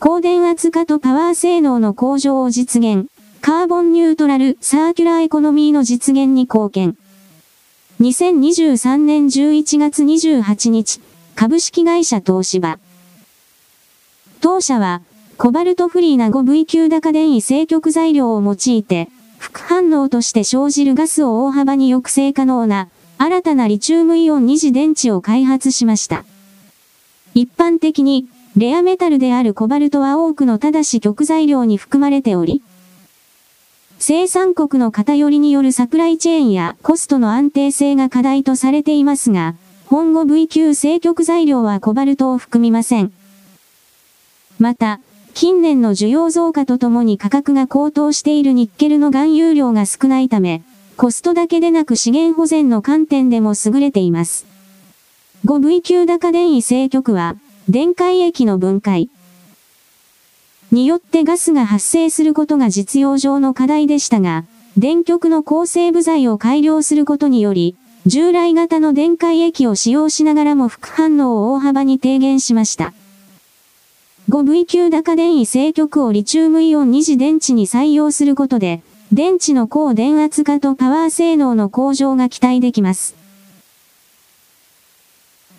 [0.00, 3.08] 高電圧化とパワー性能の向上を実現。
[3.48, 6.98] カーボンニュートラルサーキュラーエコノミーの実現に貢献。
[7.98, 11.00] 2023年11月28日、
[11.34, 12.78] 株式会社東芝。
[14.42, 15.00] 当社は、
[15.38, 19.08] コバルトフリーな 5V 級高電位正極材料を用いて、
[19.38, 26.26] 副反応として生じるガスを大幅に抑制可能な、新たなリチウムイオン二次電池を開発しました。
[27.32, 32.62] 一般的に、レアメタルであるコバルトは多くのただし極材料に含まれており、
[34.00, 39.56] 生産国の偏りによるサプライチェーンやコストの安定性が課題とされていますが、
[39.86, 43.12] 本後 V 級正極材料はコバルトを含みません。
[44.60, 45.00] また、
[45.34, 50.62] 近年の需要増加とともに価格が高騰しているニッケルの含有量が少ないため、
[50.96, 54.46] コストだけでなく資源保全の観点でも優れています。
[55.44, 57.36] 5V 級高電位正極は、
[57.68, 59.10] 電解液の分解、
[60.70, 64.44] によってガスが発生することが実用上の課題でしたが、
[64.76, 67.74] 電極の抗生部材を改良することにより、
[68.06, 72.92] 従来型の電解液を使用しながらも副反応を大幅に低減しました。
[74.28, 83.16] 5V 級高電位正極をリチウムイオン二次電池に採用することで、電池の高電圧化とパワー性能の向上が期待できます。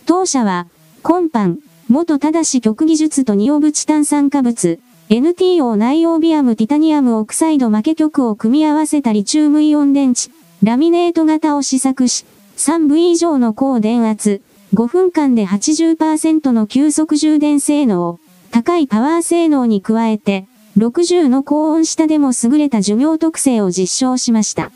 [0.06, 0.68] 当社は、
[1.02, 4.80] コンパン、元ただし極技術とニオブチ炭酸化物、
[5.12, 10.32] NTO ナイオビアムティタニアムオクサイド負け極を組み合わせたリチウムイオン電池、
[10.62, 12.26] ラミネート型を試作し、
[12.58, 14.44] 3V 以上の高電圧、
[14.76, 18.20] 5分間で80%の急速充電性能、
[18.52, 20.46] 高いパワー性能に加えて、
[20.78, 24.72] 60の高温下でも優れた寿命特性を実証しました。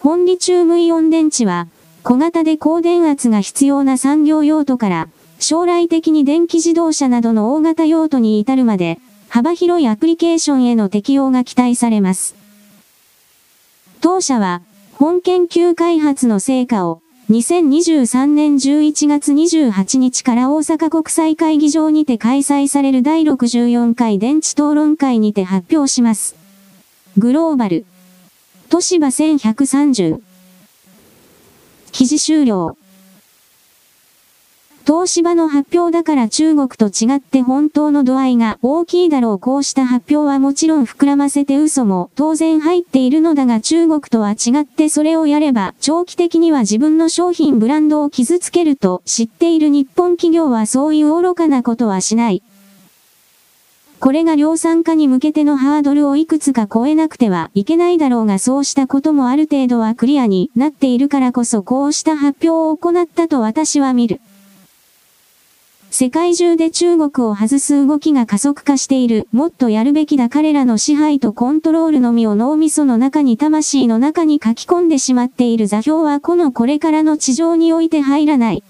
[0.00, 1.68] 本リチウムイオン電池は、
[2.02, 5.08] 小型で高電圧が必要な産業用途から、
[5.38, 12.34] 将来的に電気自動車などの大型用途に至るまで、幅広いアプリケーションへの適用が期待されます。
[14.00, 14.62] 当社は、
[14.94, 26.36] 本研究開発の成果を、2023年11月28日から大阪国際会議場にて開催される第64回電池討論会にて発表します。
[27.18, 27.84] グローバル。
[28.68, 30.20] 都市場1130。
[31.90, 32.76] 記事終了。
[34.86, 52.44] 東芝の発表だから中国と違って本当の度合いが大きいだろうこうした発表はもちろん膨らませて嘘も当然入っているのだが中国とは違ってそれをやれば長期的には自分の商品ブランドを傷つけると知っている日本企業はそういう愚かなことはしない。
[53.98, 64.20] これが量産化に向けてのハードルをいくつか超えなくてはいけないだろうがそうしたこともある程度はクリアになっているからこそこうした発表を行ったと私は見る。
[65.98, 69.28] 世界中で中国を外す動きが加速化している。
[69.32, 78.62] もっとやるべきだ彼らの支配とコントロールのみを脳みその中に魂の中に書き込んでしまっている座標はこのこれからの地上において入らない。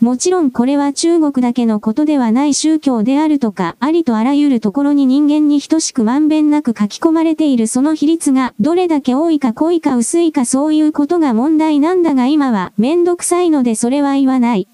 [0.00, 14.66] もちろんこれは中国だけのことではない宗教であるとか、ありとあらゆるところに人間に等しくまんべんなく書き込まれているその比率がどれだけ多いか濃いか薄いかそういうことが問題なんだが今はめんどくさいのでそれは言わない。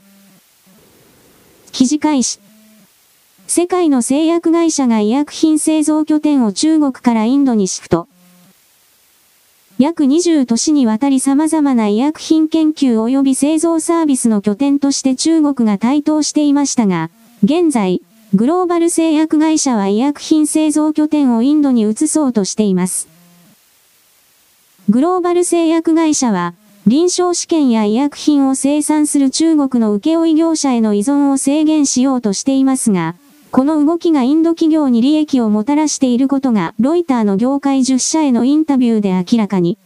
[1.73, 2.39] 記事開始。
[3.47, 8.09] 世界の製薬会社が医薬品製造拠点を中国からインドにシフト。
[9.79, 17.09] 約20都市にわたり様々な医薬品研究及び製造サービスの拠点として中国が台頭していましたが、
[17.43, 18.03] 現在、
[18.35, 23.09] グローバル製薬会社は医薬品製造拠点をインドに移そうとしています。
[24.91, 26.55] グローバル製薬会社は、
[26.85, 33.15] 臨床試験や医薬品を生産する中国の請負業者への依存を制限しようとしていますが、
[33.53, 39.79] この動きがインド企業に利益をもたらしていることが、ロイターの業界10社へのインタビューで明らかに。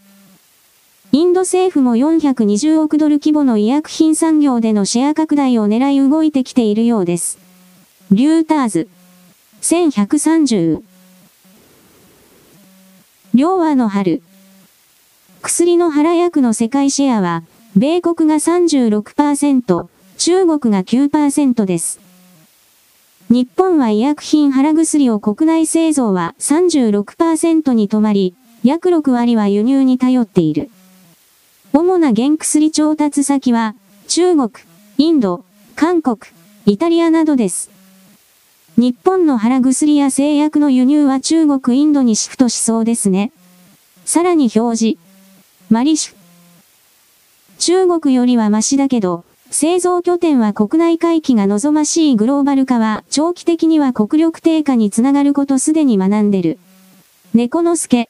[1.13, 7.39] インド政府も420億ドル規模の医薬品産業でのシェア拡大を狙い動いてきているようです。
[8.11, 8.89] リューターズ。
[9.61, 10.81] 1130。
[13.35, 14.23] 両和の春。
[15.47, 17.45] 薬の腹薬の世界シェアは、
[17.77, 19.87] 米国が36%、
[20.19, 22.01] 中国が9%です。
[23.31, 28.35] 日本は医薬品腹薬を国内製造は36%に止まり、
[28.65, 30.69] 約6割は輸入に頼っている。
[31.73, 33.77] 主な原薬調達先は、
[34.09, 34.51] 中国、
[34.99, 35.45] インド、
[35.77, 36.19] 韓国、
[36.67, 37.71] イタリアなどです。
[38.77, 43.31] 日本の腹薬や製薬の輸入は中国、インドにシフトしそうですね。
[44.05, 45.06] さらに表示。
[45.69, 46.15] マリシュ。
[47.59, 56.59] 中国よりはマシだけど、製造拠点は国内回帰が望ましいグローバル化は長期的には国力低下につながることすでに学んでる。
[57.35, 58.09] 猫の助。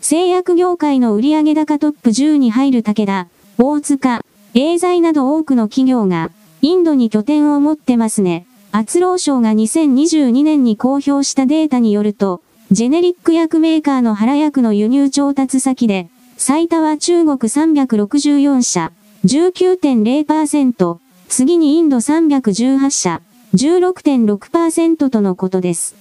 [0.00, 3.26] 製薬業界の売上高トップ10に入る武田、
[3.58, 6.30] 大塚、エーザイなど多くの企業が
[6.62, 8.46] インドに拠点を持ってますね。
[8.70, 12.42] 厚労省が2022年に公表したデータによると、
[12.72, 18.92] ジェネリック薬メーカーの原薬の輸入調達先で、最多は中国364社、
[19.24, 20.98] 19.0%、
[21.28, 23.22] 次にインド318社、
[23.56, 25.96] 16.6%とのことです。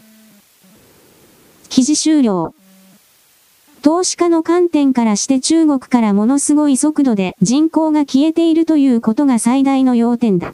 [1.70, 2.54] 記事終了。
[3.82, 10.54] 投資家の観点からして中国からものすごい速度で人口が消えているということが最大の要点だ。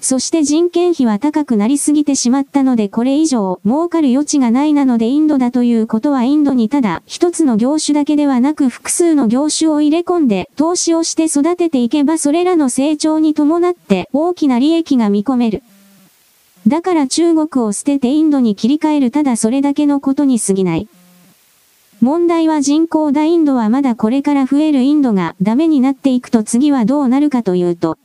[0.00, 15.62] そして人件費は高くなりすぎてしまったのでこれ以上儲かる余地がないなのでインドだということはインドにただ一つの業種だけではなく複数の業種を入れ込んで投資をして育てていけばそれらの成長に伴って大きな利益が見込める。
[16.66, 20.88] だから中国を捨ててインドに切り替えるただそれだけのことに過ぎない。
[22.00, 27.98] 問題は人口大インドはまだこれから増えるインドがダメになっていくと次はどうなるかというと、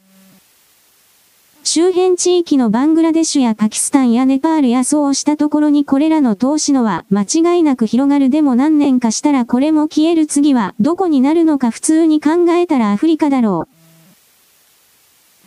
[1.63, 13.67] 周辺地域のバングラデシュやパキスタンやネパールやそうしたところにこれらの投資のは間違いなく広がるでも何年かしたらこれも消える次はどこになるのか普通に考えたらアフリカだろ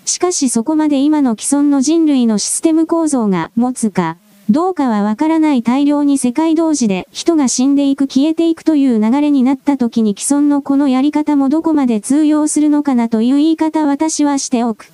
[0.05, 0.09] う。
[0.09, 4.17] しかしそこまで今の既存の人類のシステム構造が持つか、
[4.49, 14.94] どうかはわからない大量に世界同時で人が死んでいく消えていくという流れになった時に既存のこのやり方もどこまで通用するのかなという言い方私はしておく。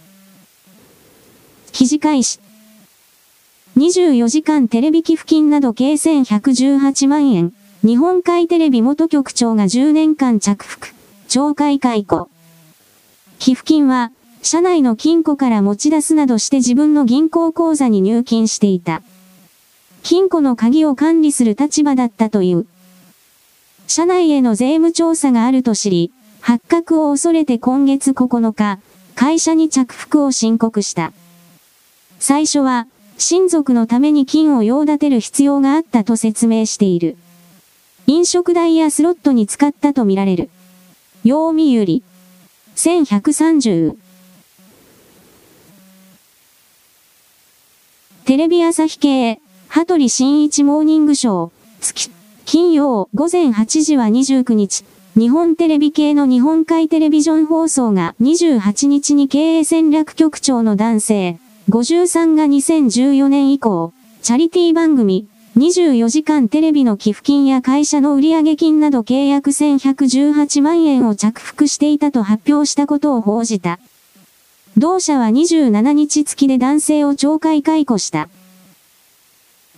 [1.72, 2.40] 記事開始。
[3.76, 7.52] 24時間テレビ寄付金など計1118万円。
[7.82, 10.88] 日本海テレビ元局長が10年間着服。
[11.28, 12.28] 懲戒解雇。
[13.38, 14.12] 寄付金は、
[14.42, 19.02] 社内の金庫から持ち出すなどして自分の銀行口座に入金していた。
[20.02, 22.66] 金庫の鍵を管理する立場だったという。
[23.86, 28.78] 社内への税務調査があると知り、発覚を恐れて今月9日、
[29.14, 31.12] 会社に着服を申告した。
[32.20, 37.16] 最初は、親族のために金を用立てる必要があったと説明している。
[38.06, 40.50] 飲食代やスロットに使ったとみられる。
[41.24, 42.02] 用見ゆり。
[42.76, 43.96] 1130。
[48.26, 49.40] テレビ朝日系。
[49.68, 51.50] 羽鳥新一モーニングショー、
[51.80, 52.10] 月、
[52.44, 54.84] 金曜午前8時は29日、
[55.16, 61.38] 日本テレビ系の日本海テレビジョン放送が28日に経営戦略局長の男性、
[61.70, 63.92] 53が2014年以降、
[64.22, 73.78] チャリティー番組、24時間テレビの寄付金や会社の売上金など契約1118万円を着服していたと発表したことを報じた。
[74.76, 78.28] 同社は27日付で男性を懲戒解雇した。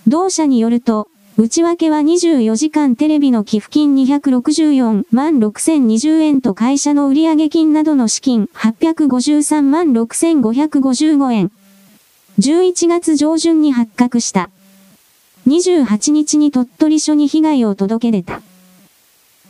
[0.07, 11.53] 同社によると、内訳は24時間テレビの寄付金264万6020円と会社の売上金などの資金853万6555円。
[12.39, 14.51] 11月上旬に発覚した。
[15.47, 18.41] 28日に鳥取署に被害を届け出た。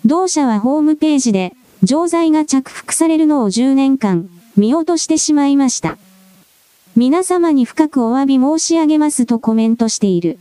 [0.05, 5.97] 同社はホームページで、錠剤が着服されるのを10年間、見落としてしまいました。
[6.97, 10.39] 皆様に深くお詫び申し上げますとコメントしている。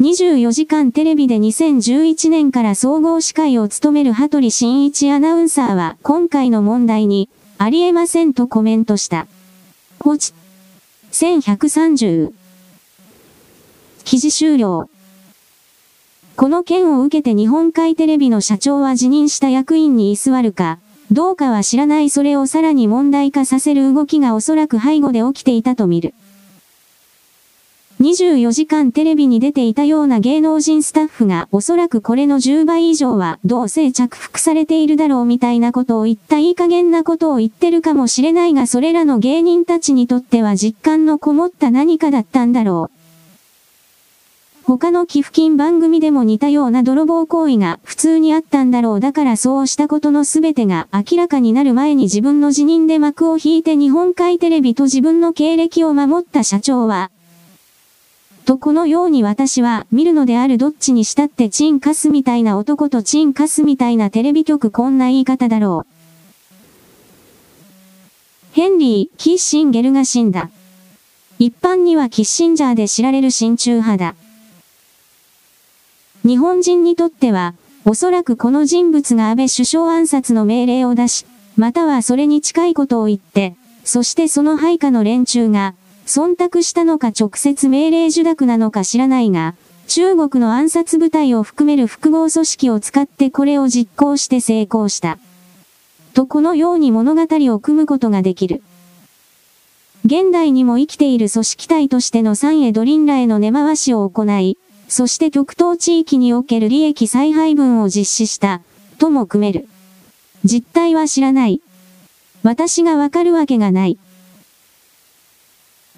[0.00, 9.26] 24時間テレビで2011年から総合司会を務める羽鳥慎一アナウンサーは今回の問題にありえませんとコメントした。
[9.98, 10.35] 放置。
[11.18, 12.30] 1130。
[14.04, 14.90] 記事終了。
[16.36, 20.78] この件を受けて日本海テレビの社長は辞任した役員に居座るか、
[21.10, 26.12] どうかは知らないそれをさらに問題化させる動きがおそらく背後で起きていたと見る。
[28.00, 42.96] 24時間テレビに出ていたような芸能人スタッフがおそらくこれの10倍以上はどうせ着服されているだろうみたいなことを言ったいい加減なことを言ってるかもしれないがそれらの芸人たちにとっては実感のこもった何かだったんだろう。
[44.66, 49.00] 他の寄付金番組でも似たような泥棒行為が普通にあったんだろう。
[49.00, 57.12] だからそうしたことの全てが明らかになる前に自分の辞任で幕を引いて日本海テレビと自分の経歴を守った社長は、
[58.46, 65.96] とこのように私は見るのであるどっちにしたってチンカスみたいな男とチンカスみたいなテレビ局こんな言い方だろう。
[68.52, 70.48] ヘンリー・キッシンゲルが死んだ。
[71.40, 74.14] 一般にはキッシンジャーで知られる親中派だ。
[76.24, 81.26] 日本人にとっては、おそらくこの人物が安倍首相暗殺の命令を出し、
[81.56, 85.74] またはそれに近いことを言って、そしてその配下の連中が、
[86.06, 89.54] 忖度したのか直接命令受諾なのか知らないが、
[89.88, 95.18] 中国の暗殺部隊を含める複合組織を使ってこれを実行して成功した。
[96.14, 98.62] とこのように物語を組むことができる。
[100.04, 104.56] 現代にも生きている組織体としての三エドリンラへの根回しを行い、
[104.88, 108.62] そして極東地域における利益再配分を実施した、
[108.98, 109.68] とも組める。
[110.44, 111.60] 実態は知らない。
[112.44, 113.98] 私がわかるわけがない。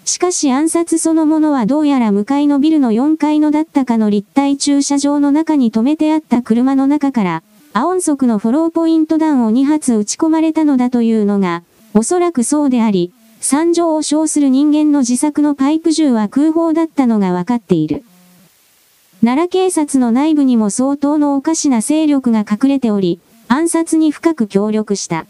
[0.09, 7.43] しかし暗殺そのものはどうやら向かいのビルの4階のだったかの立体駐車場の中に止めてあった車の中から、
[7.75, 18.03] ア音速のフォローポイント弾を2発撃ち込まれたのだというのが、おそらくそうであり、惨状を称する人間の自作のパイプ銃は空砲だったのがわかっている。
[19.23, 25.27] 奈良警察の内部にも相当のおかしな勢力が隠れており、暗殺に深く協力した。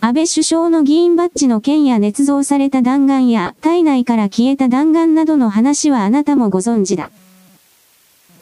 [0.00, 7.10] 安倍首相の議員バッジの件や捏造された弾丸や体内から消えた弾丸などの話はあなたもご存知だ。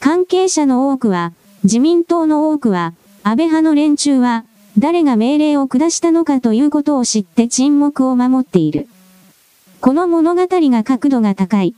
[0.01, 1.33] 関係者の多くは、
[1.63, 2.93] 自民党の多くは、
[3.23, 4.45] 安倍派の連中は、
[4.77, 8.89] 誰が命令を下したのかということを知って沈黙を守っている。
[9.81, 11.75] この物語が角度が高い。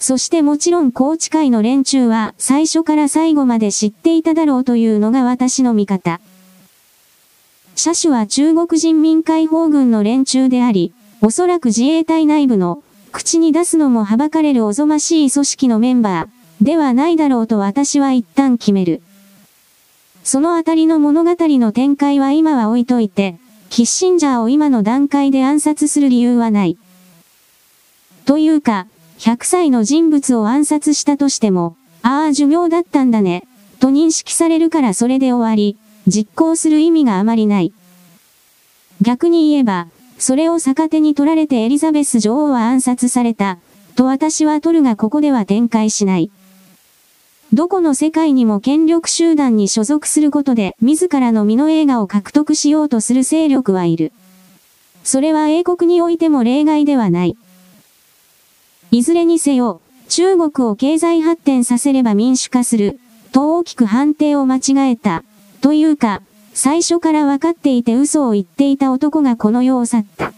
[0.00, 6.20] そしてもちろん高知会の連中は最初から最後まで知っていただろうというのが私の見方。
[7.78, 19.00] 車種は中国人民解放軍の連中であり、おそらく自衛隊内部の口に出すのもはばかれるおぞましい組織のメンバー、ではないだろうと私は一旦決める。
[20.24, 23.38] そのあたりの物語の展開は今は置いといて、
[23.70, 26.76] キッシンジャーを今の段階で暗殺する理由はない。
[28.24, 28.88] というか、
[29.20, 33.44] 100歳の人物を暗殺したとしても、ああ寿命だったんだね、
[33.78, 35.78] と認識されるからそれで終わり、
[36.08, 37.72] 実行する意味があまりない。
[39.00, 39.88] 逆に言えば、
[40.18, 43.58] それを逆手に取られてエリザベス女王は暗殺された、
[43.94, 46.30] と私は取るがここでは展開しない。
[47.52, 54.12] どこの世界にも権力集団に所属することで自らの身の映画を獲得しようとする勢力はいる。
[55.02, 57.36] それは英国においても例外ではない。
[58.90, 62.98] いずれにせよ、中国を経済発展させれば民主化する、
[63.32, 65.24] と大きく判定を間違えた。
[65.60, 66.22] というか、
[66.54, 70.32] 最初から分かっていて嘘を言っていた男がこの世を去った。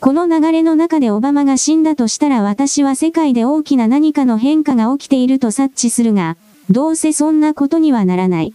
[0.00, 6.36] この流れの中でオバマが死んだとしたら私は世界で大きな何かの変化が起きていると察知するが、
[6.70, 8.54] どうせそんなことにはならない。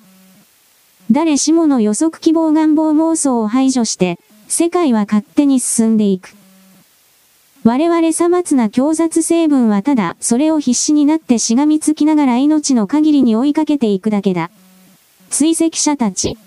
[1.09, 4.19] 誰しもの予測希望願望妄想を排除して、
[4.49, 6.35] 世界は勝手に進んでいく。
[7.63, 14.51] 我々さまつな強雑成分はただ、それを必死になってしがみつきながら命の限りに追いかけていくだけだ。
[15.29, 16.37] 追跡者たち。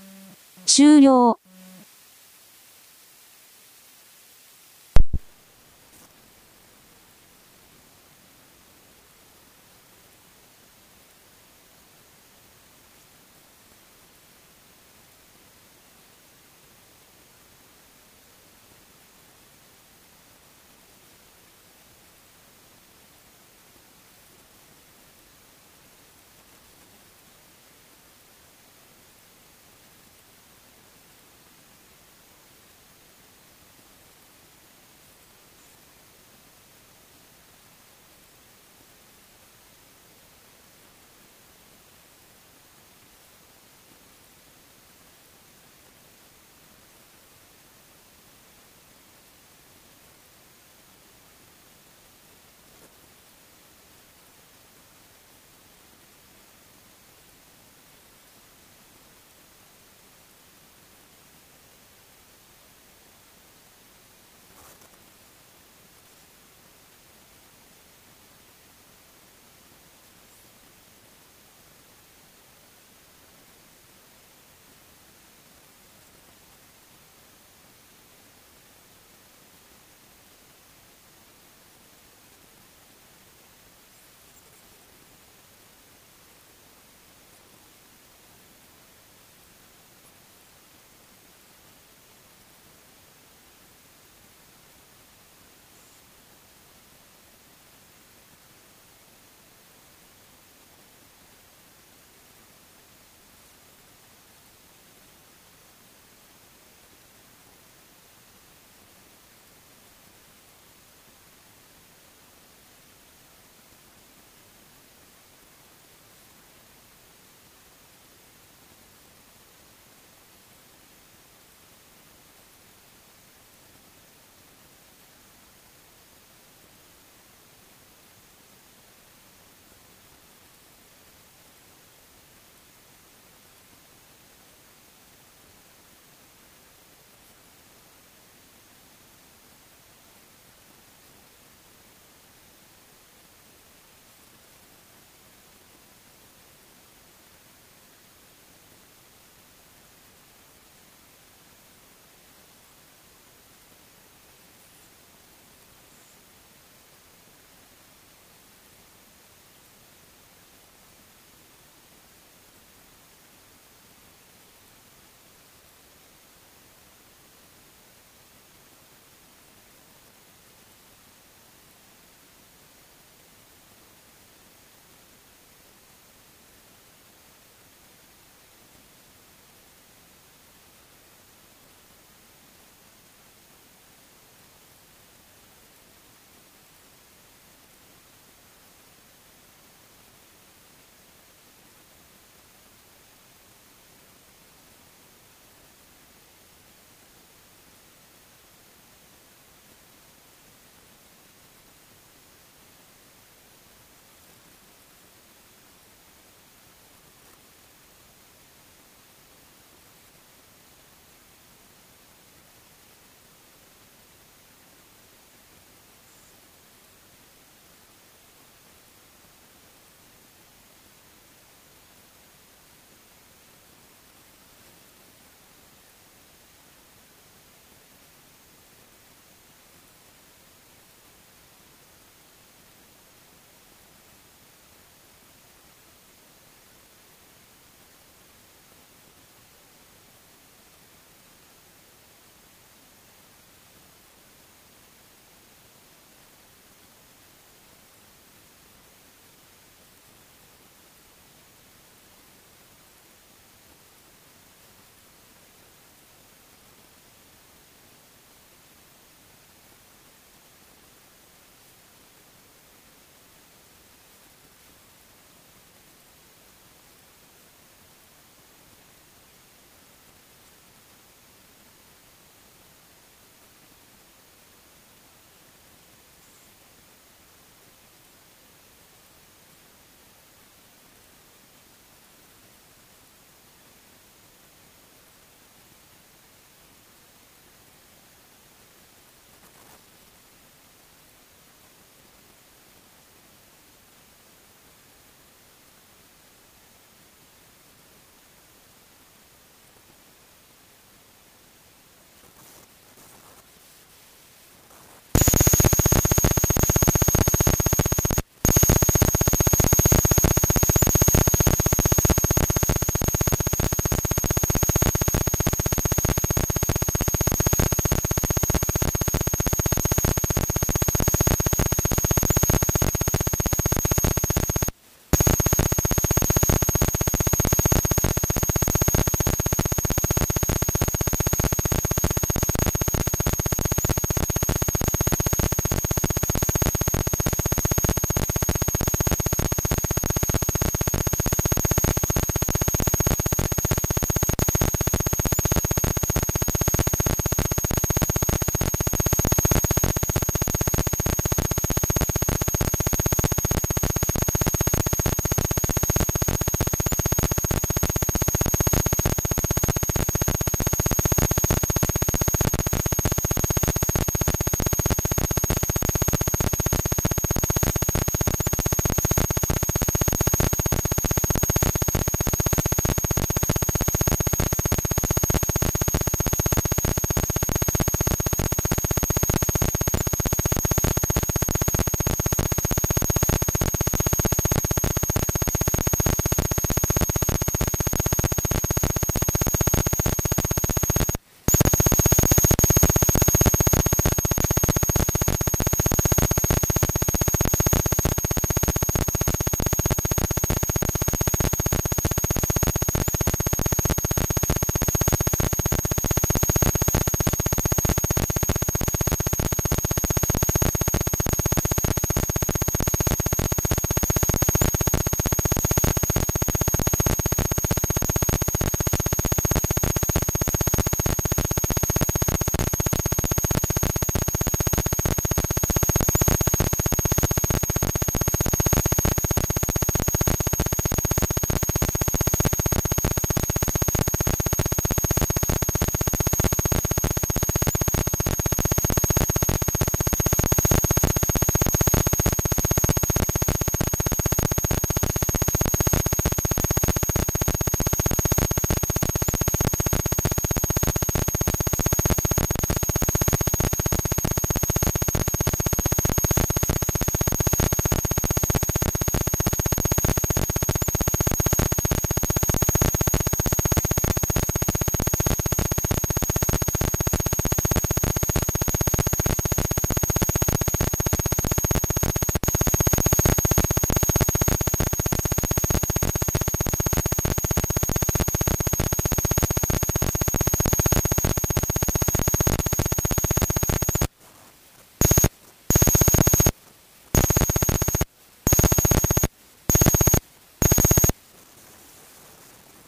[0.67, 1.39] 終了。